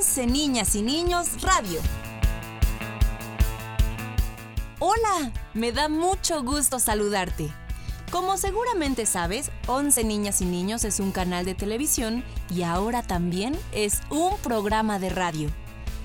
[0.00, 1.78] 11 Niñas y Niños Radio.
[4.78, 7.50] Hola, me da mucho gusto saludarte.
[8.10, 13.58] Como seguramente sabes, 11 Niñas y Niños es un canal de televisión y ahora también
[13.72, 15.50] es un programa de radio.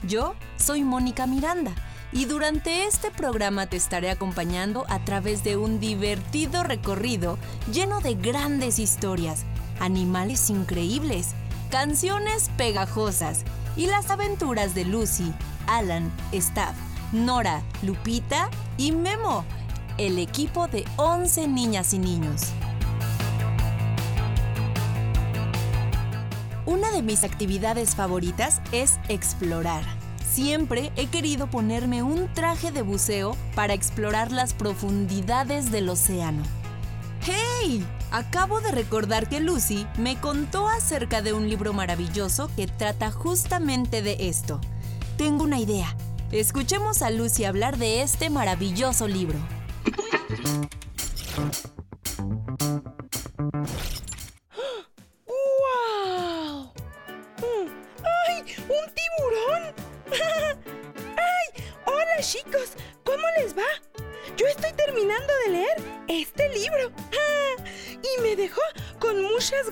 [0.05, 1.71] Yo soy Mónica Miranda
[2.11, 7.37] y durante este programa te estaré acompañando a través de un divertido recorrido
[7.71, 9.45] lleno de grandes historias,
[9.79, 11.29] animales increíbles,
[11.69, 15.33] canciones pegajosas y las aventuras de Lucy,
[15.67, 16.75] Alan, Staff,
[17.11, 19.45] Nora, Lupita y Memo,
[19.97, 22.53] el equipo de 11 niñas y niños.
[26.65, 29.83] Una de mis actividades favoritas es explorar.
[30.27, 36.43] Siempre he querido ponerme un traje de buceo para explorar las profundidades del océano.
[37.25, 37.83] ¡Hey!
[38.11, 44.03] Acabo de recordar que Lucy me contó acerca de un libro maravilloso que trata justamente
[44.03, 44.61] de esto.
[45.17, 45.95] Tengo una idea.
[46.31, 49.39] Escuchemos a Lucy hablar de este maravilloso libro.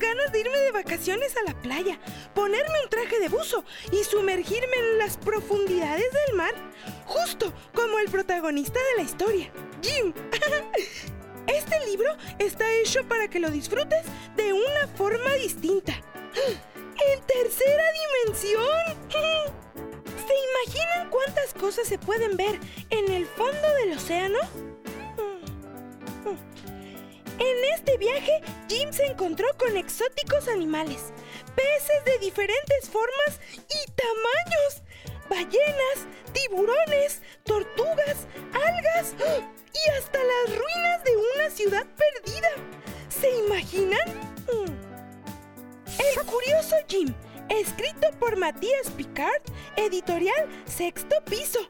[0.04, 1.98] Ganas de irme de vacaciones a la playa,
[2.34, 6.54] ponerme un traje de buzo y sumergirme en las profundidades del mar,
[7.06, 9.50] justo como el protagonista de la historia,
[9.82, 10.12] Jim.
[11.46, 15.92] Este libro está hecho para que lo disfrutes de una forma distinta.
[15.92, 17.84] ¡En tercera
[18.24, 18.66] dimensión!
[20.26, 20.34] ¿Se
[20.66, 22.58] imaginan cuántas cosas se pueden ver
[22.88, 24.38] en el fondo del océano?
[27.38, 28.40] En este viaje,
[28.74, 31.12] Jim se encontró con exóticos animales,
[31.54, 34.82] peces de diferentes formas y tamaños,
[35.30, 39.14] ballenas, tiburones, tortugas, algas
[39.72, 42.48] y hasta las ruinas de una ciudad perdida.
[43.08, 44.34] ¿Se imaginan?
[45.86, 47.14] El curioso Jim,
[47.50, 49.42] escrito por Matías Picard,
[49.76, 51.60] editorial Sexto Piso.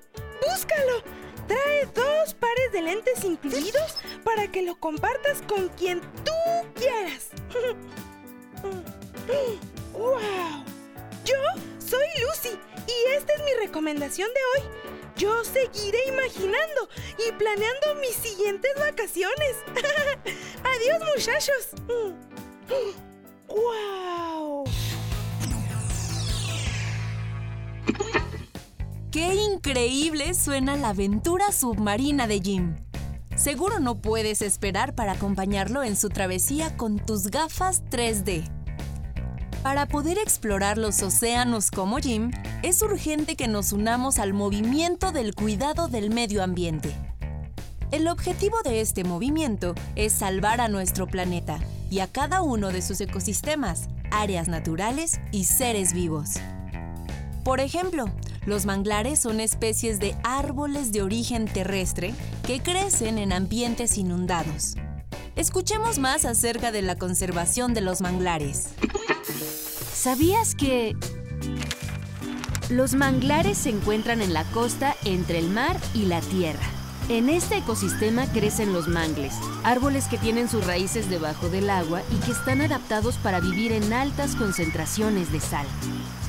[0.41, 1.24] ¡Búscalo!
[1.47, 6.33] Trae dos pares de lentes incluidos para que lo compartas con quien tú
[6.75, 7.29] quieras.
[9.93, 10.65] ¡Wow!
[11.25, 11.37] Yo
[11.79, 14.69] soy Lucy y esta es mi recomendación de hoy.
[15.17, 16.89] Yo seguiré imaginando
[17.27, 19.57] y planeando mis siguientes vacaciones.
[20.65, 21.69] Adiós muchachos.
[23.49, 24.65] ¡Wow!
[29.15, 32.75] ¡Qué increíble suena la aventura submarina de Jim!
[33.37, 38.43] Seguro no puedes esperar para acompañarlo en su travesía con tus gafas 3D.
[39.63, 42.33] Para poder explorar los océanos como Jim,
[42.65, 46.93] es urgente que nos unamos al movimiento del cuidado del medio ambiente.
[47.93, 52.83] El objetivo de este movimiento es salvar a nuestro planeta y a cada uno de
[52.83, 56.31] sus ecosistemas, áreas naturales y seres vivos.
[57.45, 58.07] Por ejemplo,
[58.47, 62.15] los manglares son especies de árboles de origen terrestre
[62.47, 64.77] que crecen en ambientes inundados.
[65.37, 68.69] Escuchemos más acerca de la conservación de los manglares.
[69.93, 70.97] ¿Sabías que
[72.69, 76.63] los manglares se encuentran en la costa entre el mar y la tierra?
[77.09, 82.17] En este ecosistema crecen los mangles, árboles que tienen sus raíces debajo del agua y
[82.25, 85.67] que están adaptados para vivir en altas concentraciones de sal.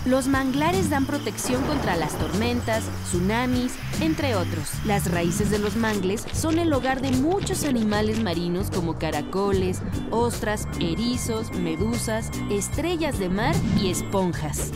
[0.06, 4.70] Los manglares dan protección contra las tormentas, tsunamis, entre otros.
[4.86, 10.68] Las raíces de los mangles son el hogar de muchos animales marinos como caracoles, ostras,
[10.80, 14.72] erizos, medusas, estrellas de mar y esponjas.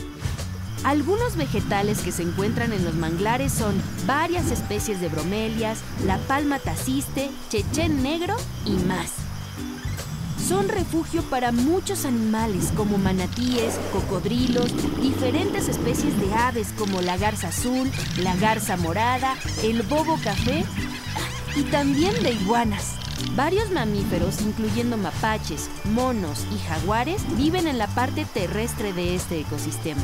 [0.82, 6.58] Algunos vegetales que se encuentran en los manglares son varias especies de bromelias, la palma
[6.58, 9.19] taciste, chechén negro y más.
[10.50, 17.46] Son refugio para muchos animales como manatíes, cocodrilos, diferentes especies de aves como la garza
[17.46, 17.88] azul,
[18.20, 20.64] la garza morada, el bobo café
[21.54, 22.96] y también de iguanas.
[23.34, 30.02] Varios mamíferos, incluyendo mapaches, monos y jaguares, viven en la parte terrestre de este ecosistema.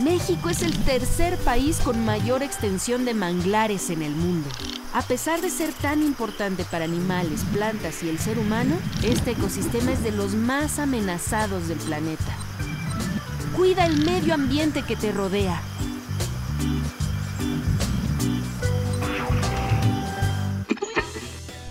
[0.00, 4.48] México es el tercer país con mayor extensión de manglares en el mundo.
[4.94, 9.92] A pesar de ser tan importante para animales, plantas y el ser humano, este ecosistema
[9.92, 12.36] es de los más amenazados del planeta.
[13.56, 15.60] Cuida el medio ambiente que te rodea.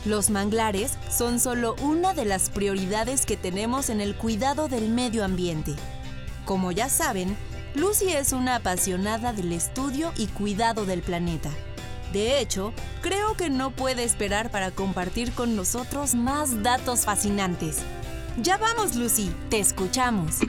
[0.04, 5.24] Los manglares son solo una de las prioridades que tenemos en el cuidado del medio
[5.24, 5.76] ambiente.
[6.44, 7.38] Como ya saben,
[7.76, 11.52] Lucy es una apasionada del estudio y cuidado del planeta.
[12.14, 17.78] De hecho, creo que no puede esperar para compartir con nosotros más datos fascinantes.
[18.42, 20.40] Ya vamos, Lucy, te escuchamos.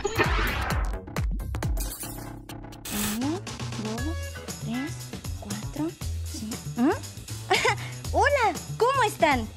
[3.17, 3.41] Uno,
[3.85, 4.17] dos,
[4.65, 4.93] tres,
[5.41, 5.91] cuatro,
[6.25, 6.57] cinco.
[6.79, 7.12] ¿Ah?
[9.03, 9.49] Hola, ¿cómo están?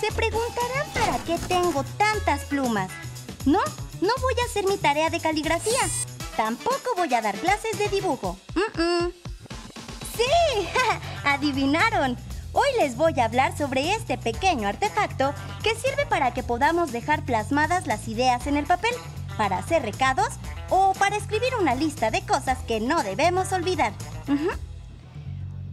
[0.00, 2.90] Se preguntarán para qué tengo tantas plumas.
[3.44, 3.58] No,
[4.00, 5.80] no voy a hacer mi tarea de caligrafía.
[6.36, 8.38] Tampoco voy a dar clases de dibujo.
[10.16, 10.68] ¡Sí!
[11.24, 12.16] ¡Adivinaron!
[12.52, 17.26] Hoy les voy a hablar sobre este pequeño artefacto que sirve para que podamos dejar
[17.26, 18.94] plasmadas las ideas en el papel,
[19.36, 20.28] para hacer recados
[20.70, 23.92] o para escribir una lista de cosas que no debemos olvidar.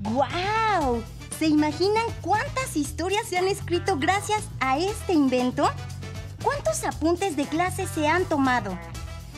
[0.01, 1.01] ¡Guau!
[1.41, 5.67] ¿Se imaginan cuántas historias se han escrito gracias a este invento?
[6.43, 8.77] ¿Cuántos apuntes de clase se han tomado?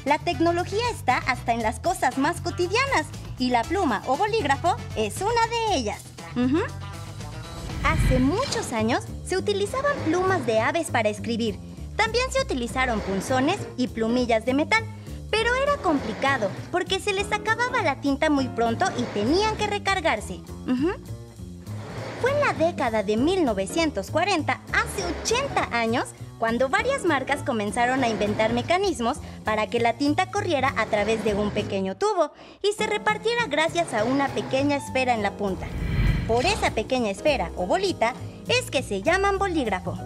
[0.03, 3.07] La tecnología está hasta en las cosas más cotidianas
[3.39, 6.01] y la pluma o bolígrafo es una de ellas.
[7.85, 11.57] Hace muchos años se utilizaban plumas de aves para escribir.
[11.95, 14.83] También se utilizaron punzones y plumillas de metal.
[15.31, 20.41] Pero era complicado porque se les acababa la tinta muy pronto y tenían que recargarse.
[22.23, 26.05] Fue en la década de 1940, hace 80 años,
[26.39, 31.33] cuando varias marcas comenzaron a inventar mecanismos para que la tinta corriera a través de
[31.33, 32.31] un pequeño tubo
[32.61, 35.67] y se repartiera gracias a una pequeña esfera en la punta.
[36.25, 38.13] Por esa pequeña esfera o bolita
[38.47, 39.97] es que se llaman bolígrafo.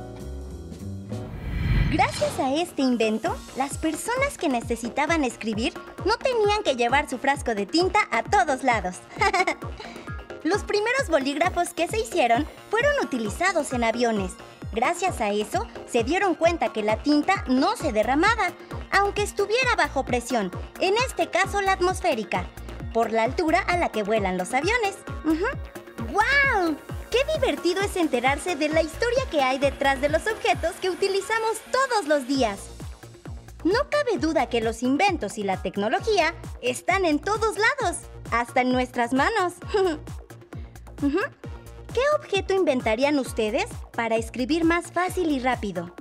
[1.91, 5.71] Gracias a este invento, las personas que necesitaban escribir
[6.03, 8.95] no tenían que llevar su frasco de tinta a todos lados.
[10.43, 14.33] Los primeros bolígrafos que se hicieron fueron utilizados en aviones.
[14.73, 18.51] Gracias a eso, se dieron cuenta que la tinta no se derramaba,
[18.91, 22.45] aunque estuviera bajo presión, en este caso la atmosférica,
[22.93, 24.95] por la altura a la que vuelan los aviones.
[25.25, 25.45] Ujú.
[26.11, 26.75] ¡Guau!
[27.09, 31.57] ¡Qué divertido es enterarse de la historia que hay detrás de los objetos que utilizamos
[31.71, 32.59] todos los días!
[33.63, 37.97] No cabe duda que los inventos y la tecnología están en todos lados,
[38.31, 39.53] hasta en nuestras manos.
[40.99, 45.93] ¿Qué objeto inventarían ustedes para escribir más fácil y rápido?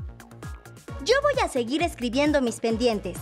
[1.05, 3.19] Yo voy a seguir escribiendo mis pendientes,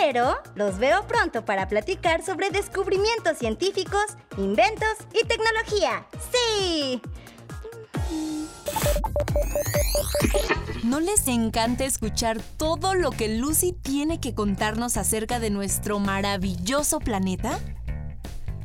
[0.00, 6.06] pero los veo pronto para platicar sobre descubrimientos científicos, inventos y tecnología.
[6.32, 7.02] ¡Sí!
[10.82, 16.98] ¿No les encanta escuchar todo lo que Lucy tiene que contarnos acerca de nuestro maravilloso
[16.98, 17.58] planeta?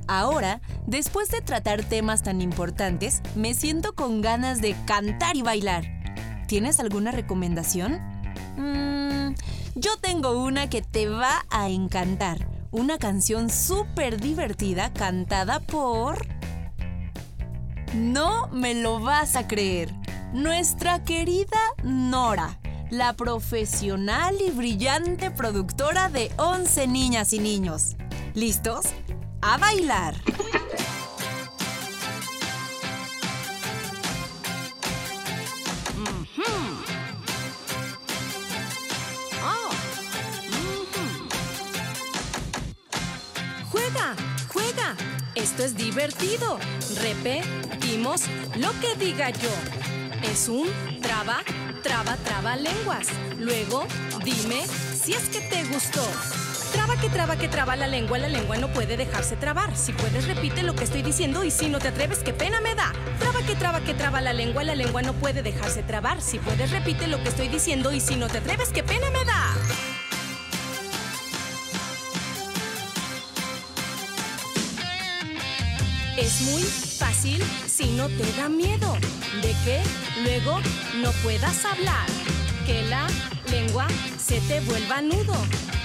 [0.08, 5.84] Ahora, después de tratar temas tan importantes, me siento con ganas de cantar y bailar.
[6.48, 8.00] ¿Tienes alguna recomendación?
[8.56, 9.36] Mm,
[9.76, 12.48] yo tengo una que te va a encantar.
[12.72, 16.26] Una canción súper divertida cantada por...
[17.94, 19.94] No me lo vas a creer.
[20.34, 22.60] Nuestra querida Nora,
[22.90, 27.96] la profesional y brillante productora de 11 niñas y niños.
[28.34, 28.86] ¿Listos?
[29.50, 30.14] A bailar.
[43.72, 44.16] Juega,
[44.50, 44.96] juega.
[45.36, 46.60] Esto es divertido.
[47.02, 48.24] Repetimos
[48.58, 49.50] lo que diga yo.
[50.24, 50.68] Es un
[51.02, 51.42] traba,
[51.84, 53.08] traba, traba lenguas.
[53.40, 53.88] Luego,
[54.26, 56.06] dime si es que te gustó.
[56.88, 59.76] Traba que traba que traba la lengua, la lengua no puede dejarse trabar.
[59.76, 62.76] Si puedes repite lo que estoy diciendo y si no te atreves, qué pena me
[62.76, 62.94] da.
[63.20, 66.22] Traba que traba que traba la lengua, la lengua no puede dejarse trabar.
[66.22, 69.26] Si puedes repite lo que estoy diciendo y si no te atreves, qué pena me
[69.26, 69.54] da.
[76.16, 78.94] Es muy fácil si no te da miedo
[79.42, 79.82] de que
[80.24, 80.62] luego
[81.04, 82.08] no puedas hablar,
[82.66, 83.08] que la
[83.52, 85.36] lengua se te vuelva nudo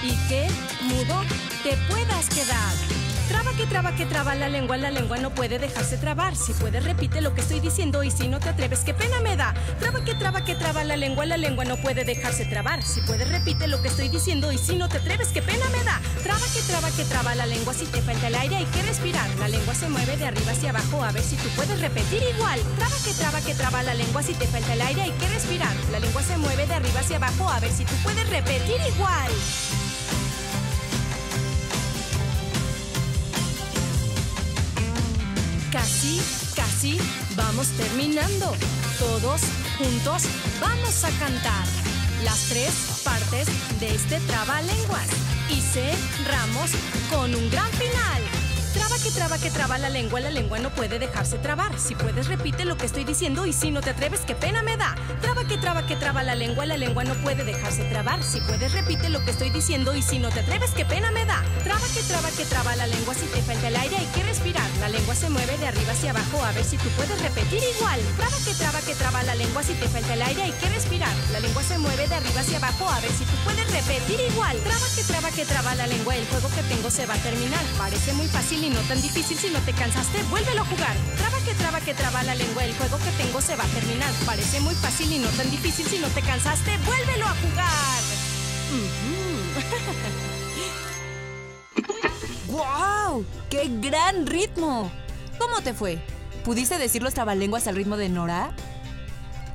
[0.02, 0.48] y que
[0.82, 1.22] mudo
[1.62, 3.02] te puedas quedar.
[3.28, 6.36] Traba que traba que traba la lengua, la lengua no puede dejarse trabar.
[6.36, 9.36] Si puedes repite lo que estoy diciendo y si no te atreves, qué pena me
[9.36, 9.54] da.
[9.78, 12.82] Traba que traba que traba la lengua, la lengua no puede dejarse trabar.
[12.82, 15.82] Si puedes repite lo que estoy diciendo y si no te atreves, qué pena me
[15.84, 16.00] da.
[16.22, 19.28] Traba que traba que traba la lengua, si te falta el aire hay que respirar.
[19.38, 22.60] La lengua se mueve de arriba hacia abajo, a ver si tú puedes repetir igual.
[22.76, 25.74] Traba que traba que traba la lengua, si te falta el aire hay que respirar.
[25.90, 29.32] La lengua se mueve de arriba hacia abajo, a ver si tú puedes repetir igual.
[35.72, 36.20] Casi,
[36.54, 36.98] casi
[37.34, 38.54] vamos terminando.
[38.98, 39.40] Todos
[39.78, 40.24] juntos
[40.60, 41.66] vamos a cantar
[42.22, 43.48] las tres partes
[43.80, 45.08] de este trabalenguas.
[45.48, 46.70] y cerramos
[47.10, 48.41] con un gran final.
[49.02, 51.76] Que traba que traba la lengua, la lengua no puede dejarse trabar.
[51.76, 54.76] Si puedes repite lo que estoy diciendo y si no te atreves, qué pena me
[54.76, 54.94] da.
[55.20, 58.22] Traba que traba que traba la lengua, la lengua no puede dejarse trabar.
[58.22, 61.24] Si puedes repite lo que estoy diciendo y si no te atreves, qué pena me
[61.24, 61.42] da.
[61.64, 64.70] Traba que traba que traba la lengua, si te falta el aire hay que respirar.
[64.78, 67.98] La lengua se mueve de arriba hacia abajo, a ver si tú puedes repetir igual.
[68.16, 71.14] Traba que traba que traba la lengua, si te falta el aire hay que respirar.
[71.32, 74.56] La lengua se mueve de arriba hacia abajo, a ver si tú puedes repetir igual.
[74.58, 77.64] Traba que traba que traba la lengua, el juego que tengo se va a terminar.
[77.76, 80.94] Parece muy fácil y no tan difícil si no te cansaste, vuélvelo a jugar.
[81.16, 84.12] Traba que traba que traba la lengua, el juego que tengo se va a terminar.
[84.26, 88.02] Parece muy fácil y no tan difícil si no te cansaste, vuélvelo a jugar.
[92.48, 93.24] ¡Guau!
[93.48, 94.92] ¡Qué gran ritmo!
[95.38, 95.98] ¿Cómo te fue?
[96.44, 98.54] ¿Pudiste decir los trabalenguas al ritmo de Nora?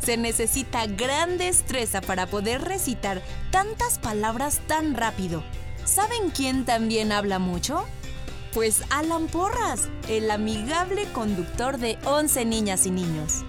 [0.03, 5.44] Se necesita gran destreza para poder recitar tantas palabras tan rápido.
[5.86, 7.86] ¿Saben quién también habla mucho?
[8.53, 13.43] Pues Alan Porras, el amigable conductor de 11 niñas y niños.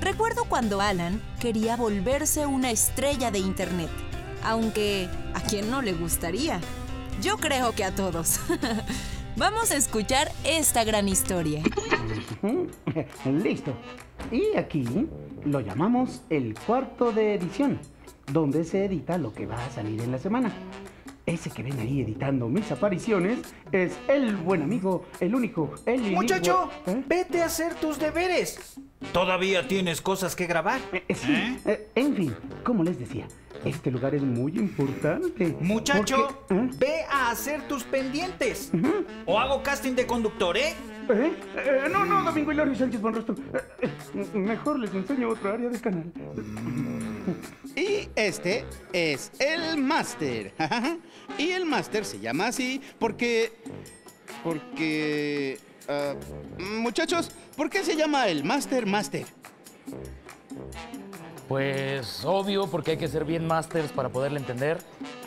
[0.00, 3.90] Recuerdo cuando Alan quería volverse una estrella de Internet,
[4.42, 6.60] aunque a quien no le gustaría.
[7.20, 8.40] Yo creo que a todos.
[9.36, 11.62] Vamos a escuchar esta gran historia.
[13.24, 13.74] Listo.
[14.30, 14.86] Y aquí
[15.44, 17.78] lo llamamos el cuarto de edición,
[18.32, 20.52] donde se edita lo que va a salir en la semana.
[21.26, 23.40] Ese que ven ahí editando mis apariciones
[23.72, 27.02] es el buen amigo, el único, el Muchacho, ¿Eh?
[27.04, 28.78] vete a hacer tus deberes.
[29.12, 30.80] Todavía tienes cosas que grabar.
[30.92, 33.26] Eh, sí, eh, en fin, como les decía,
[33.66, 35.56] este lugar es muy importante.
[35.60, 36.70] Muchacho, porque- ¿eh?
[36.78, 38.70] ve a hacer tus pendientes.
[39.26, 40.74] O hago casting de conductor, ¿eh?
[41.08, 41.32] ¿Eh?
[41.56, 43.34] Eh, no, no, Domingo Hilario Sánchez Bonrostro.
[43.82, 46.12] Eh, eh, mejor les enseño otra área del canal.
[47.76, 50.52] Y este es el máster.
[51.38, 53.52] y el máster se llama así porque...
[54.42, 55.58] Porque...
[55.88, 56.14] ah,
[56.58, 59.26] muchachos, ¿por qué se llama el máster máster?
[61.48, 64.78] Pues obvio, porque hay que ser bien masters para poderle entender.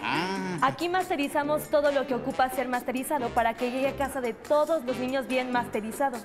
[0.04, 4.34] Ah, Aquí masterizamos todo lo que ocupa ser masterizado para que llegue a casa de
[4.34, 6.18] todos los niños bien masterizado.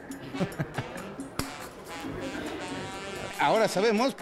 [3.40, 4.16] ahora sabemos...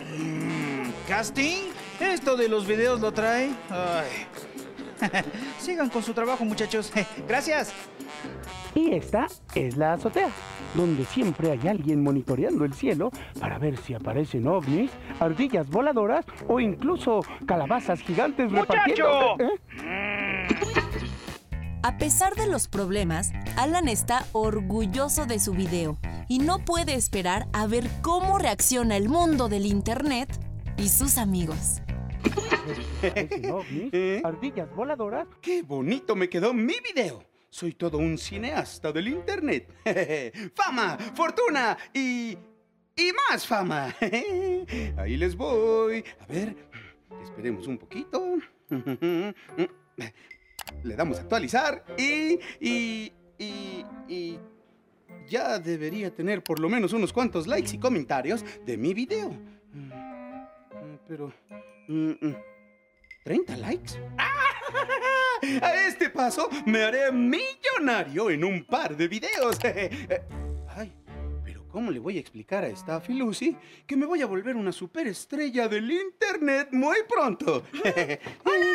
[1.09, 1.71] ¿Casting?
[2.01, 3.51] Esto de los videos lo trae.
[3.71, 4.27] Ay.
[5.59, 6.93] Sigan con su trabajo, muchachos.
[7.29, 7.73] Gracias.
[8.75, 10.31] Y esta es la azotea,
[10.75, 13.11] donde siempre hay alguien monitoreando el cielo
[13.41, 19.37] para ver si aparecen ovnis, ardillas voladoras o incluso calabazas gigantes repartiendo.
[19.39, 20.47] ¿Eh?
[21.85, 25.99] A pesar de los problemas, Alan está orgulloso de su video
[26.29, 30.29] y no puede esperar a ver cómo reacciona el mundo del Internet
[30.77, 31.83] y sus amigos.
[32.99, 34.23] ¿Aparecen ovnis, ¿Eh?
[34.25, 37.32] ardillas voladoras ¡Qué bonito me quedó mi video!
[37.53, 39.69] Soy todo un cineasta del internet.
[40.55, 40.97] ¡Fama!
[41.15, 41.77] ¡Fortuna!
[41.93, 42.31] Y...
[42.97, 43.95] y más fama.
[44.97, 46.03] Ahí les voy.
[46.21, 46.57] A ver,
[47.23, 48.39] esperemos un poquito.
[50.83, 52.39] Le damos a actualizar y...
[52.59, 53.13] y...
[53.39, 53.85] y...
[54.09, 54.39] y...
[55.29, 59.29] Ya debería tener por lo menos unos cuantos likes y comentarios de mi video.
[59.75, 59.91] Mm,
[61.07, 61.35] Pero...
[63.25, 63.93] mm, mm, ¿30 likes?
[65.63, 69.59] A este paso me haré millonario en un par de videos.
[70.69, 70.93] Ay,
[71.45, 74.71] pero ¿cómo le voy a explicar a esta Lucy que me voy a volver una
[74.71, 77.65] superestrella del internet muy pronto?
[78.45, 78.67] Hola,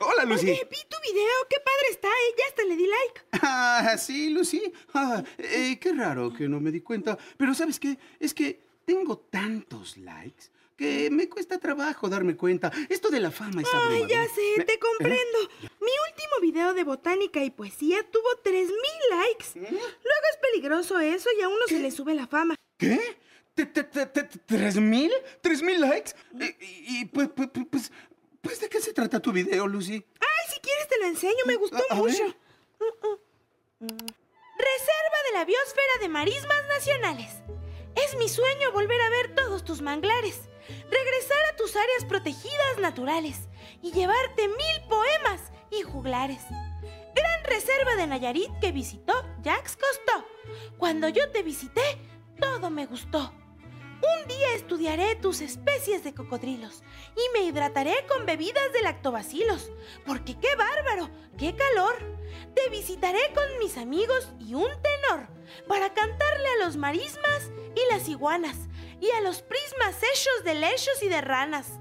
[0.00, 0.24] hola.
[0.24, 0.50] Lucy.
[0.50, 2.34] Oye, vi tu video, qué padre está, ¿eh?
[2.36, 3.20] Ya hasta le di like.
[3.40, 4.72] Ah, sí, Lucy.
[4.94, 7.16] Ah, eh, qué raro que no me di cuenta.
[7.36, 7.96] Pero ¿sabes qué?
[8.18, 12.70] Es que tengo tantos likes que me cuesta trabajo darme cuenta.
[12.88, 14.08] Esto de la fama es Ay, abrumador.
[14.08, 15.38] ya sé, Me- te comprendo.
[15.80, 18.70] Mi último video de botánica y poesía tuvo 3000
[19.10, 19.46] likes.
[19.60, 22.54] Luego es peligroso eso y a uno se le sube la fama.
[22.78, 23.18] ¿Qué?
[23.54, 25.10] ¿Te- te- te- te- te- ¿Tres mil?
[25.40, 26.12] ¿Tres mil likes?
[26.60, 27.92] Y, pues, pues, pues- pues,
[28.40, 29.94] pues, ¿de qué se trata tu video, Lucy?
[30.20, 32.22] Ay, si quieres te lo enseño, me gustó A- a mucho.
[32.22, 32.36] ver.
[32.78, 33.88] Mm, mm.
[34.58, 37.30] Reserva de la biosfera de marismas nacionales.
[38.08, 43.48] Es mi sueño volver a ver todos tus manglares, regresar a tus áreas protegidas naturales
[43.82, 46.40] y llevarte mil poemas y juglares.
[47.14, 49.12] Gran reserva de Nayarit que visitó
[49.42, 50.24] Jacques Cousteau.
[50.78, 51.82] Cuando yo te visité,
[52.40, 53.30] todo me gustó.
[54.00, 56.82] Un día estudiaré tus especies de cocodrilos
[57.16, 59.72] y me hidrataré con bebidas de lactobacilos,
[60.06, 61.96] porque qué bárbaro, qué calor.
[62.54, 65.28] Te visitaré con mis amigos y un tenor
[65.66, 68.56] para cantarle a los marismas y las iguanas
[69.00, 71.72] y a los prismas hechos de lechos y de ranas.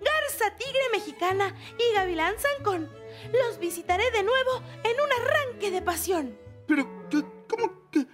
[0.00, 2.90] Garza tigre mexicana y gavilán zancón.
[3.32, 6.38] los visitaré de nuevo en un arranque de pasión.
[6.66, 6.86] Pero,
[7.48, 8.06] ¿cómo que...?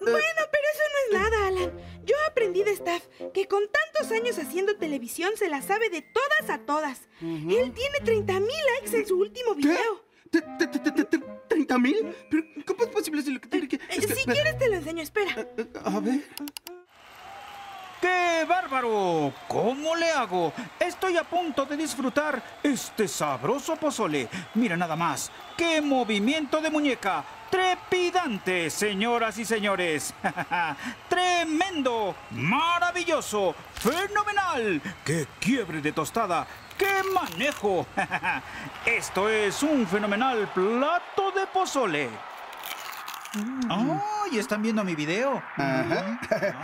[0.00, 1.72] Bueno, pero eso no es nada, Alan.
[2.04, 3.02] Yo aprendí de Staff
[3.34, 7.08] que con tantos años haciendo televisión se la sabe de todas a todas.
[7.20, 10.04] Él tiene 30 mil likes en su último video.
[10.30, 12.14] ¿30 mil?
[12.30, 13.76] ¿Pero cómo es posible si lo que tiene que...?
[13.76, 15.48] Eh, si quieres te lo enseño, espera.
[15.84, 16.22] A ver...
[18.00, 19.32] ¡Qué bárbaro!
[19.48, 20.52] ¿Cómo le hago?
[20.78, 24.28] Estoy a punto de disfrutar este sabroso pozole.
[24.54, 25.32] Mira nada más.
[25.56, 27.24] ¡Qué movimiento de muñeca!
[27.50, 30.14] Trepidante, señoras y señores.
[31.08, 34.80] Tremendo, maravilloso, fenomenal.
[35.04, 36.46] ¡Qué quiebre de tostada!
[36.76, 37.86] ¡Qué manejo!
[38.86, 42.08] Esto es un fenomenal plato de pozole.
[43.68, 44.38] ¡Ay!
[44.38, 45.42] ¿Están viendo mi video?
[45.56, 46.20] Ajá.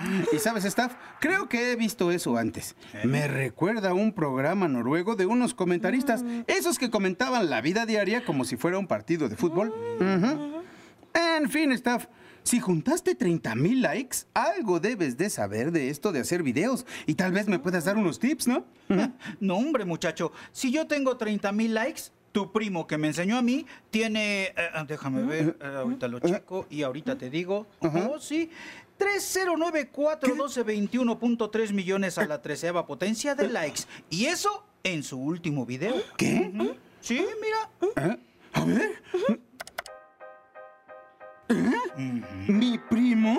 [0.32, 2.74] y sabes, Staff, creo que he visto eso antes.
[3.04, 8.24] Me recuerda a un programa noruego de unos comentaristas, esos que comentaban la vida diaria
[8.24, 9.72] como si fuera un partido de fútbol.
[11.14, 12.06] En fin, Staff,
[12.42, 16.84] si juntaste 30 mil likes, algo debes de saber de esto de hacer videos.
[17.06, 18.66] Y tal vez me puedas dar unos tips, ¿no?
[19.40, 20.32] No, hombre, muchacho.
[20.52, 22.02] Si yo tengo 30 mil likes,
[22.34, 24.46] tu primo que me enseñó a mí tiene.
[24.46, 27.68] eh, ah, déjame ver, eh, ahorita lo checo y ahorita te digo.
[27.78, 28.50] Oh, sí.
[28.98, 33.82] 30941221.3 millones a la treceava potencia de likes.
[34.10, 35.94] Y eso en su último video.
[36.16, 36.50] ¿Qué?
[37.00, 37.70] Sí, mira.
[38.08, 38.18] ¿Eh?
[38.52, 39.00] A ver.
[41.50, 41.72] ¿Eh?
[42.48, 43.38] ¿Mi primo?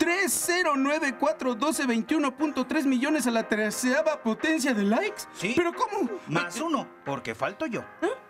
[0.00, 5.22] 3094121.3 millones a la treceava potencia de likes.
[5.34, 5.52] Sí.
[5.56, 6.10] ¿Pero cómo?
[6.28, 7.84] Más uno, porque falto yo.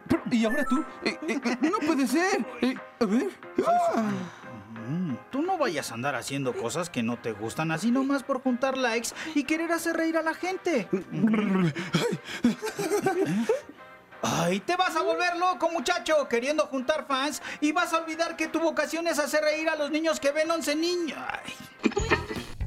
[0.09, 0.85] Pero, ¿Y ahora tú?
[1.05, 2.45] Eh, eh, eh, no puede ser.
[2.63, 3.31] Eh, a ver.
[3.67, 4.03] Ah.
[4.89, 8.43] Mm, Tú no vayas a andar haciendo cosas que no te gustan así nomás por
[8.43, 10.89] juntar likes y querer hacer reír a la gente.
[14.23, 18.49] Ay, te vas a volver loco, muchacho, queriendo juntar fans y vas a olvidar que
[18.49, 21.19] tu vocación es hacer reír a los niños que ven 11 niños.
[21.29, 21.53] Ay.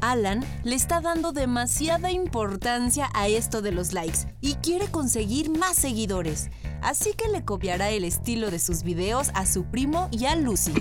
[0.01, 5.77] Alan le está dando demasiada importancia a esto de los likes y quiere conseguir más
[5.77, 6.49] seguidores.
[6.81, 10.73] Así que le copiará el estilo de sus videos a su primo y a Lucy.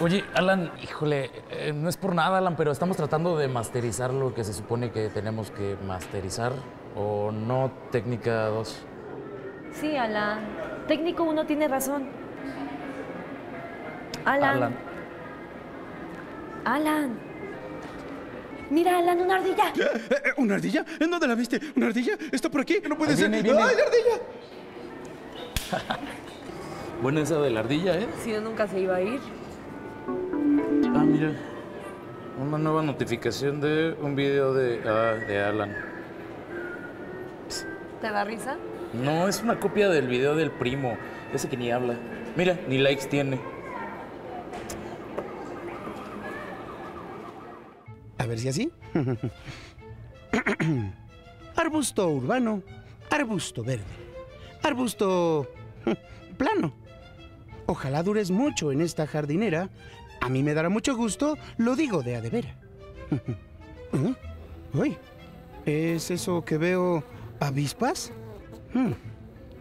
[0.00, 4.34] Oye, Alan, híjole, eh, no es por nada, Alan, pero estamos tratando de masterizar lo
[4.34, 6.52] que se supone que tenemos que masterizar.
[6.96, 8.86] ¿O no, técnica 2?
[9.72, 10.40] Sí, Alan.
[10.86, 12.04] Técnico 1 tiene razón.
[14.24, 14.56] Alan.
[14.56, 14.74] Alan.
[16.64, 17.18] Alan.
[18.70, 19.72] Mira, Alan, una ardilla.
[19.78, 20.84] Eh, eh, ¿Una ardilla?
[20.98, 21.60] ¿En dónde la viste?
[21.76, 22.14] ¿Una ardilla?
[22.30, 22.78] ¿Está por aquí?
[22.88, 23.28] No puede Ahí ser.
[23.30, 23.60] viene, viene.
[23.62, 24.22] ¡Ay, la ardilla!
[27.02, 28.06] Buena esa de la ardilla, ¿eh?
[28.22, 29.20] Si no, nunca se iba a ir.
[30.94, 31.32] Ah, mira.
[32.40, 35.74] Una nueva notificación de un video de, ah, de Alan.
[38.00, 38.56] ¿Te da risa?
[38.92, 40.96] No, es una copia del video del primo.
[41.32, 41.96] Ese que ni habla.
[42.36, 43.40] Mira, ni likes tiene.
[48.18, 48.70] A ver si así.
[51.56, 52.62] arbusto urbano,
[53.10, 53.84] arbusto verde,
[54.62, 55.48] arbusto
[56.36, 56.74] plano.
[57.66, 59.70] Ojalá dures mucho en esta jardinera.
[60.20, 62.54] A mí me dará mucho gusto, lo digo de a de vera.
[63.92, 64.14] ¿Eh?
[64.74, 64.96] Uy,
[65.66, 67.02] ¿es eso que veo
[67.40, 68.12] avispas?
[68.74, 68.92] Hmm,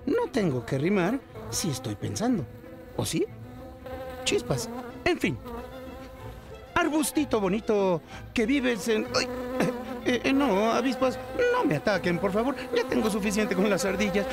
[0.05, 1.19] No tengo que rimar
[1.49, 2.45] si estoy pensando.
[2.97, 3.25] ¿O sí?
[4.23, 4.69] Chispas.
[5.05, 5.37] En fin.
[6.75, 8.01] Arbustito bonito
[8.33, 9.05] que vives en...
[10.03, 11.19] Eh, eh, no, avispas,
[11.53, 12.55] no me ataquen, por favor.
[12.75, 14.25] Ya tengo suficiente con las ardillas.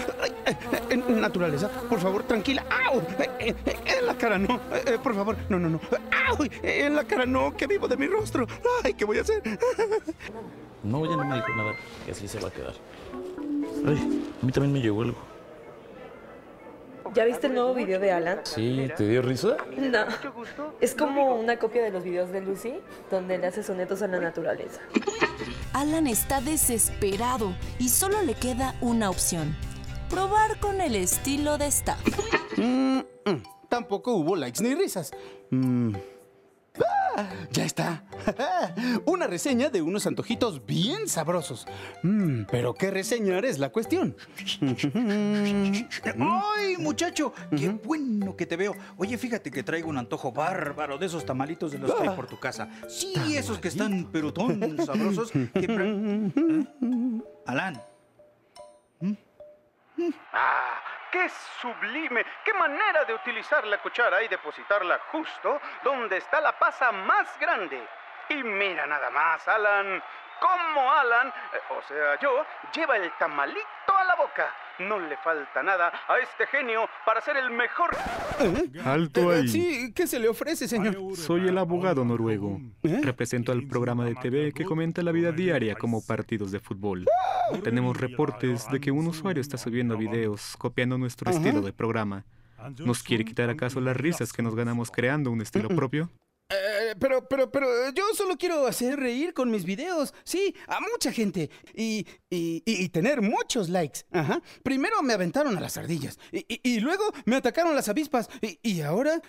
[0.46, 2.64] Eh, naturaleza, por favor, tranquila.
[2.86, 3.02] ¡Au!
[3.38, 4.58] En la cara no,
[5.02, 5.36] por favor.
[5.50, 5.80] No, no, no.
[6.28, 6.38] ¡Au!
[6.62, 8.46] En la cara no, que vivo de mi rostro.
[8.82, 9.42] Ay, ¿qué voy a hacer?
[10.82, 11.72] No, ya no me dijo nada.
[12.06, 12.72] Que así se va a quedar.
[13.86, 15.18] Ay, a mí también me llegó algo.
[17.14, 18.40] ¿Ya viste el nuevo video de Alan?
[18.44, 19.56] Sí, ¿te dio risa?
[19.78, 20.04] No.
[20.80, 22.74] Es como una copia de los videos de Lucy,
[23.10, 24.80] donde le hace sonetos a la naturaleza.
[25.72, 29.56] Alan está desesperado y solo le queda una opción.
[30.10, 32.00] Probar con el estilo de Staff.
[32.56, 35.10] Mm, mm, Tampoco hubo likes ni risas.
[35.50, 35.94] Mm.
[37.18, 37.28] ¡Ah!
[37.50, 38.04] Ya está.
[39.06, 41.66] Una reseña de unos antojitos bien sabrosos.
[42.04, 44.16] Mm, pero qué reseñar es la cuestión.
[46.20, 47.32] ¡Ay, muchacho!
[47.56, 48.76] ¡Qué bueno que te veo!
[48.98, 52.28] Oye, fíjate que traigo un antojo bárbaro de esos tamalitos de los que hay por
[52.28, 52.68] tu casa.
[52.88, 55.50] Sí, esos que están pero tan sabrosos que...
[55.54, 56.32] ¿Eh?
[57.46, 57.82] Alan,
[60.32, 60.87] ¡Ah!
[61.10, 61.28] ¡Qué
[61.60, 62.24] sublime!
[62.44, 67.86] ¡Qué manera de utilizar la cuchara y depositarla justo donde está la pasa más grande!
[68.28, 70.02] Y mira nada más, Alan,
[70.38, 74.54] cómo Alan, eh, o sea, yo, lleva el tamalito a la boca.
[74.80, 77.90] No le falta nada a este genio para ser el mejor.
[78.84, 79.48] Alto ahí.
[79.48, 80.96] Sí, ¿qué se le ofrece, señor?
[81.16, 82.60] Soy el abogado noruego.
[82.82, 87.06] Represento al programa de TV que comenta la vida diaria como partidos de fútbol.
[87.62, 92.24] Tenemos reportes de que un usuario está subiendo videos copiando nuestro estilo de programa.
[92.78, 96.10] ¿Nos quiere quitar acaso las risas que nos ganamos creando un estilo propio?
[96.50, 101.12] Eh, pero, pero, pero yo solo quiero hacer reír con mis videos, sí, a mucha
[101.12, 101.50] gente.
[101.74, 104.00] Y, y, y tener muchos likes.
[104.12, 104.40] Ajá.
[104.62, 106.18] Primero me aventaron a las ardillas.
[106.32, 108.30] Y, y- y luego me atacaron las avispas.
[108.40, 109.20] Y, y ahora,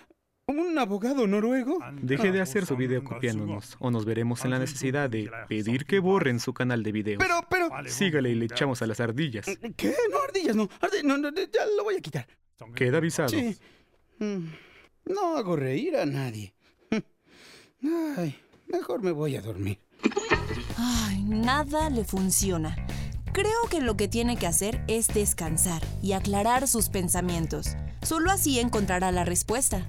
[0.46, 1.78] un abogado noruego.
[2.00, 5.98] Deje de hacer su video copiándonos, o nos veremos en la necesidad de pedir que
[5.98, 7.22] borren su canal de videos.
[7.22, 7.68] Pero, pero.
[7.86, 9.44] Sígale y le echamos a las ardillas.
[9.76, 9.94] ¿Qué?
[10.10, 10.68] No, ardillas, no.
[10.80, 12.26] Ardi- no, no, ya lo voy a quitar.
[12.74, 13.28] Queda avisado.
[13.28, 13.56] Sí.
[14.18, 14.46] Mm,
[15.04, 16.54] No hago reír a nadie.
[17.82, 19.80] Ay, mejor me voy a dormir.
[20.76, 22.76] Ay, nada le funciona.
[23.32, 27.76] Creo que lo que tiene que hacer es descansar y aclarar sus pensamientos.
[28.02, 29.86] Solo así encontrará la respuesta.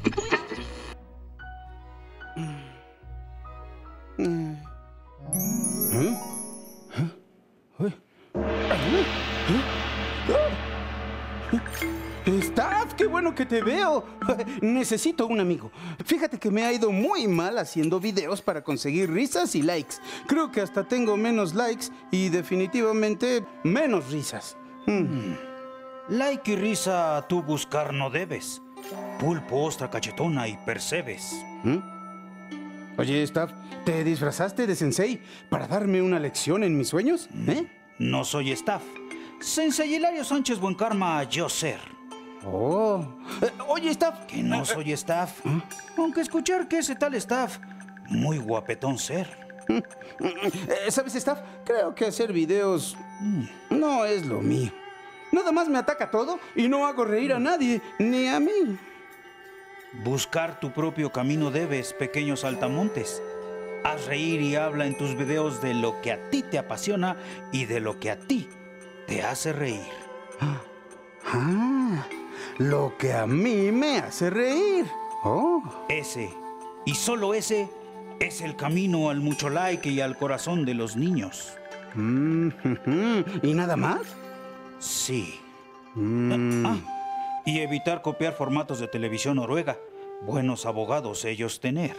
[13.01, 14.05] Qué bueno que te veo.
[14.61, 15.71] Necesito un amigo.
[16.05, 19.95] Fíjate que me ha ido muy mal haciendo videos para conseguir risas y likes.
[20.27, 24.55] Creo que hasta tengo menos likes y definitivamente menos risas.
[24.85, 25.33] Mm.
[26.09, 28.61] Like y risa tú buscar no debes.
[29.19, 31.43] Pulpo, ostra cachetona y percebes.
[31.63, 31.77] ¿Mm?
[32.99, 33.51] Oye, Staff,
[33.83, 37.29] ¿te disfrazaste de sensei para darme una lección en mis sueños?
[37.47, 37.65] ¿Eh?
[37.97, 38.83] No soy staff.
[39.39, 42.00] Sensei Hilario Sánchez Buen Karma, yo ser.
[42.45, 43.05] Oh.
[43.41, 44.25] Eh, oye, Staff.
[44.25, 45.41] Que no soy staff.
[45.97, 47.59] Aunque escuchar que ese tal staff,
[48.09, 49.27] muy guapetón ser.
[49.69, 51.39] Eh, ¿Sabes, Staff?
[51.63, 52.97] Creo que hacer videos
[53.69, 54.71] no es lo mío.
[55.31, 58.77] Nada más me ataca todo y no hago reír a nadie, ni a mí.
[60.03, 63.21] Buscar tu propio camino debes, pequeños altamontes.
[63.83, 67.15] Haz reír y habla en tus videos de lo que a ti te apasiona
[67.51, 68.49] y de lo que a ti
[69.07, 69.81] te hace reír.
[71.25, 72.05] Ah,
[72.69, 74.85] lo que a mí me hace reír.
[75.23, 75.63] Oh.
[75.89, 76.29] Ese,
[76.85, 77.69] y solo ese,
[78.19, 81.53] es el camino al mucho like y al corazón de los niños.
[81.95, 83.25] Mm, ujú.
[83.41, 84.01] ¿Y nada más?
[84.79, 85.39] Sí.
[85.95, 86.65] Mm.
[86.65, 86.77] Ah,
[87.45, 89.77] y evitar copiar formatos de televisión noruega.
[90.21, 91.95] Buenos abogados ellos tener.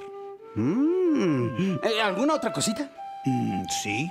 [0.54, 1.78] Mm.
[1.82, 2.90] Eh, ¿Alguna otra cosita?
[3.24, 4.10] Mm, sí.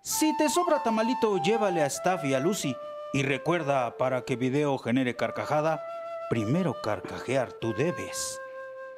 [0.00, 2.74] Si te sobra tamalito, llévale a Staff y a Lucy.
[3.12, 5.84] Y recuerda, para que video genere carcajada,
[6.30, 8.40] primero carcajear tú debes.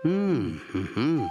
[0.05, 1.27] Mm.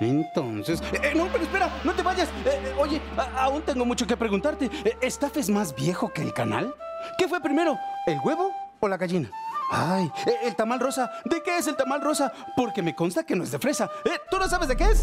[0.00, 0.82] Entonces...
[1.02, 2.28] Eh, no, pero espera, no te vayas.
[2.44, 3.00] Eh, eh, oye,
[3.36, 4.66] aún tengo mucho que preguntarte.
[4.84, 6.74] Eh, ¿Staff es más viejo que el canal?
[7.16, 9.30] ¿Qué fue primero, el huevo o la gallina?
[9.70, 11.10] Ay, eh, el tamal rosa.
[11.24, 12.32] ¿De qué es el tamal rosa?
[12.56, 13.90] Porque me consta que no es de fresa.
[14.04, 15.02] Eh, ¿Tú no sabes de qué es?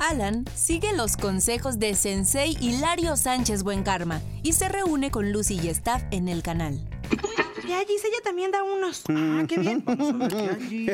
[0.00, 5.60] Alan sigue los consejos de Sensei Hilario Sánchez Buen Karma y se reúne con Lucy
[5.62, 6.80] y Staff en el canal.
[7.68, 9.02] Ya, Gis, ella también da unos.
[9.10, 9.84] Ah, qué bien.
[9.86, 10.86] Vamos a ver qué hay.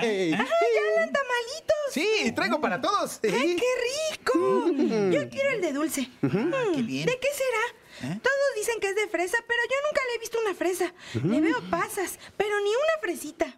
[0.00, 0.32] ¡Hey!
[0.32, 1.90] ¡Ay, ya dan tamalitos!
[1.90, 3.18] Sí, traigo para todos.
[3.24, 4.66] ¡Ay, qué rico!
[5.10, 6.08] Yo quiero el de dulce.
[6.22, 7.06] Mm, qué bien.
[7.06, 7.83] ¿De qué será?
[8.00, 10.92] Todos dicen que es de fresa, pero yo nunca le he visto una fresa.
[11.24, 13.54] Le veo pasas, pero ni una fresita.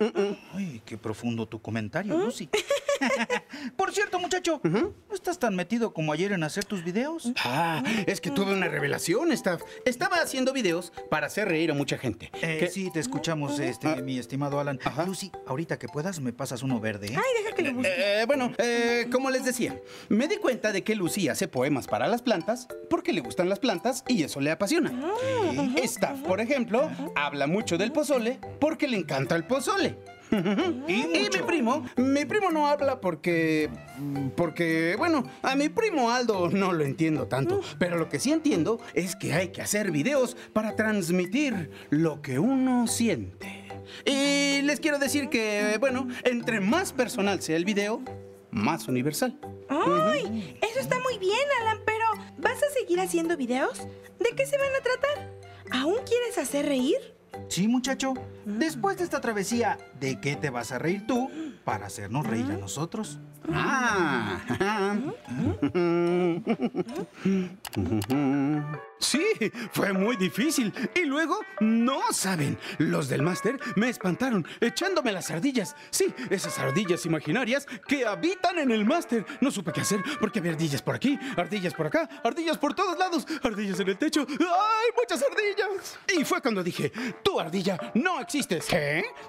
[0.55, 2.49] Ay, qué profundo tu comentario, Lucy.
[3.77, 7.33] Por cierto, muchacho, ¿no estás tan metido como ayer en hacer tus videos?
[7.45, 9.63] Ah, es que tuve una revelación, Staff.
[9.85, 12.31] Estaba haciendo videos para hacer reír a mucha gente.
[12.43, 14.79] Eh, Que- sí, te escuchamos, este, mi estimado Alan.
[15.07, 17.17] Lucy, ahorita que puedas, me pasas uno verde, ¿eh?
[17.17, 17.93] Ay, deja que lo busque.
[17.97, 22.09] Eh, bueno, eh, como les decía, me di cuenta de que Lucy hace poemas para
[22.09, 24.93] las plantas porque le gustan las plantas y eso le apasiona.
[25.83, 29.97] Staff, por ejemplo, habla mucho del pozole porque le encanta el pozole.
[30.89, 33.71] Y, mi primo, mi primo no habla porque,
[34.37, 38.81] porque, bueno, a mi primo Aldo no lo entiendo tanto, pero lo que sí entiendo
[38.95, 43.65] es que hay que hacer videos para transmitir lo que uno siente.
[44.05, 48.03] Y les quiero decir que, bueno, entre más personal sea el video,
[48.51, 49.39] más universal.
[49.69, 50.59] ¡Ay!
[50.61, 51.86] Eso está muy bien, Alan, pero ¿vas a
[52.87, 53.81] seguir haciendo videos?
[54.21, 55.33] ¿De qué se van a tratar?
[55.73, 56.97] ¿Aún quieres hacer reír?
[57.49, 58.15] Sí, muchacho.
[58.47, 61.29] Después de esta travesía, ¿de qué te vas a reír tú
[61.65, 63.19] para hacernos reír a nosotros?
[63.53, 64.39] Ah.
[68.99, 69.23] Sí,
[69.73, 70.73] fue muy difícil.
[70.95, 75.77] Y luego, no saben, los del máster me espantaron echándome las ardillas.
[75.91, 79.27] Sí, esas ardillas imaginarias que habitan en el máster.
[79.41, 82.99] No supe qué hacer porque había ardillas por aquí, ardillas por acá, ardillas por todos
[82.99, 84.27] lados, ardillas en el techo.
[84.29, 85.99] ¡Ay, muchas ardillas!
[86.17, 88.19] Y fue cuando dije, tú ardilla, no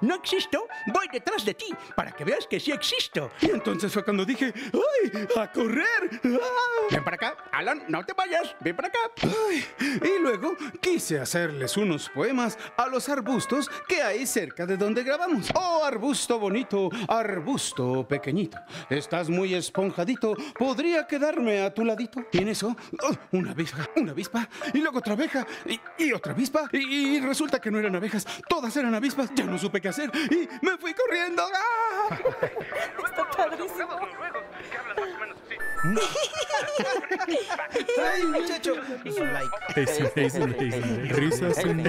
[0.01, 0.67] ¿No existo?
[0.87, 3.31] Voy detrás de ti para que veas que sí existo.
[3.41, 6.19] Y entonces fue cuando dije, ¡ay, a correr!
[6.23, 6.87] ¡Ah!
[6.91, 8.99] Ven para acá, Alan, no te vayas, ven para acá.
[9.23, 15.03] Ay, y luego quise hacerles unos poemas a los arbustos que hay cerca de donde
[15.03, 15.49] grabamos.
[15.55, 18.57] Oh, arbusto bonito, arbusto pequeñito,
[18.89, 22.25] estás muy esponjadito, podría quedarme a tu ladito.
[22.33, 26.69] En eso, oh, una abeja, una avispa, y luego otra abeja, y, y otra avispa,
[26.71, 30.11] y, y resulta que no eran abejas, todas eran avispas, ya no supe qué hacer,
[30.13, 31.43] y me fui corriendo.
[31.53, 32.09] ¡Ah!
[33.05, 33.99] Está padrísimo.
[38.13, 38.75] ¡Ay, muchacho!
[39.69, 41.09] Hazen, Hazen, Hazen.
[41.09, 41.79] Risas en.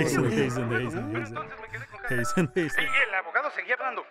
[2.11, 4.05] Y el abogado seguía hablando.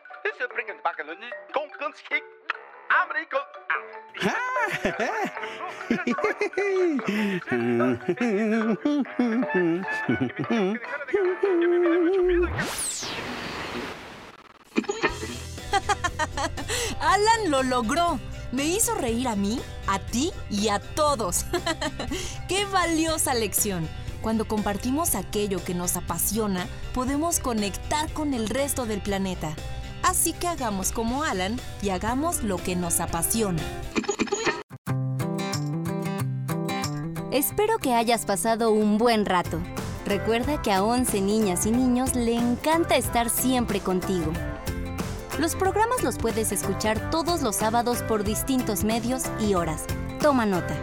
[16.99, 18.19] Alan lo logró.
[18.51, 21.45] Me hizo reír a mí, a ti y a todos.
[22.47, 23.87] ¡Qué valiosa lección!
[24.21, 29.53] Cuando compartimos aquello que nos apasiona, podemos conectar con el resto del planeta.
[30.03, 33.61] Así que hagamos como Alan y hagamos lo que nos apasiona.
[37.31, 39.59] Espero que hayas pasado un buen rato.
[40.05, 44.31] Recuerda que a 11 niñas y niños le encanta estar siempre contigo.
[45.37, 49.85] Los programas los puedes escuchar todos los sábados por distintos medios y horas.
[50.19, 50.75] Toma nota.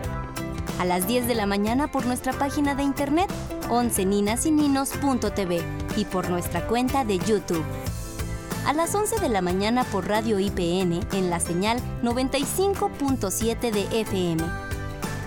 [0.79, 3.29] A las 10 de la mañana por nuestra página de internet
[3.69, 5.63] 11ninasininos.tv
[5.97, 7.65] y por nuestra cuenta de YouTube.
[8.67, 14.43] A las 11 de la mañana por Radio IPN en la señal 95.7 de FM.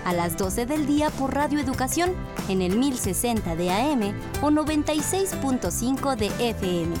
[0.04, 2.10] A las 12 del día por Radio Educación
[2.48, 6.96] en el 1060 de AM o 96.5 de FM.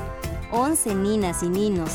[0.52, 1.92] 11 ninas y ninos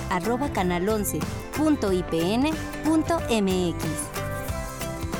[0.52, 3.84] canal 11.ipn.mx.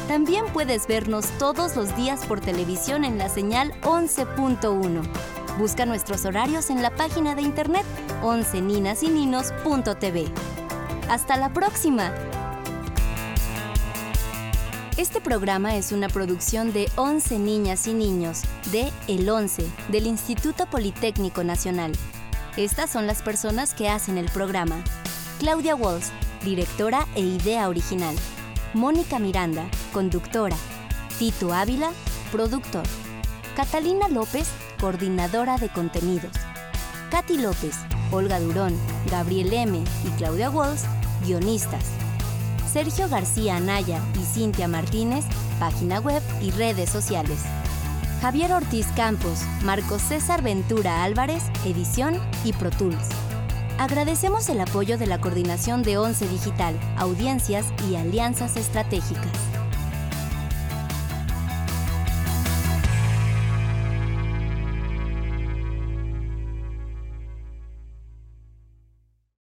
[0.09, 5.03] También puedes vernos todos los días por televisión en la señal 11.1.
[5.59, 7.85] Busca nuestros horarios en la página de internet
[8.23, 10.31] 11ninasininos.tv.
[11.09, 12.13] ¡Hasta la próxima!
[15.03, 20.67] Este programa es una producción de 11 niñas y niños de El 11 del Instituto
[20.67, 21.91] Politécnico Nacional.
[22.57, 24.77] Estas son las personas que hacen el programa.
[25.41, 26.07] Claudia Walsh,
[26.45, 28.15] directora e idea original.
[28.75, 30.57] Mónica Miranda, conductora.
[31.19, 31.91] Tito Ávila,
[32.31, 32.85] productor.
[33.57, 34.49] Catalina López,
[34.81, 36.33] coordinadora de contenidos.
[37.11, 37.75] Katy López,
[38.13, 38.79] Olga Durón,
[39.11, 39.83] Gabriel M.
[40.07, 40.85] y Claudia Walls,
[41.27, 42.02] guionistas.
[42.73, 45.27] Sergio García Anaya y Cintia Martínez,
[45.61, 47.41] página web y redes sociales.
[48.23, 53.09] Javier Ortiz Campos, Marcos César Ventura Álvarez, edición y Pro Tools.
[53.79, 59.33] Agradecemos el apoyo de la Coordinación de Once Digital, Audiencias y Alianzas Estratégicas.